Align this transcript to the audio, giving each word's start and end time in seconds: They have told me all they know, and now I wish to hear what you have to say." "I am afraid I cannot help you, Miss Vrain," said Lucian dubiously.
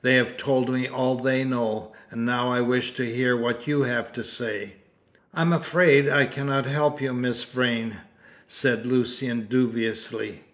They 0.00 0.14
have 0.14 0.38
told 0.38 0.70
me 0.70 0.88
all 0.88 1.16
they 1.16 1.44
know, 1.44 1.92
and 2.10 2.24
now 2.24 2.50
I 2.50 2.62
wish 2.62 2.94
to 2.94 3.04
hear 3.04 3.36
what 3.36 3.66
you 3.66 3.82
have 3.82 4.10
to 4.14 4.24
say." 4.24 4.76
"I 5.34 5.42
am 5.42 5.52
afraid 5.52 6.08
I 6.08 6.24
cannot 6.24 6.64
help 6.64 6.98
you, 6.98 7.12
Miss 7.12 7.44
Vrain," 7.44 7.98
said 8.46 8.86
Lucian 8.86 9.42
dubiously. 9.48 10.44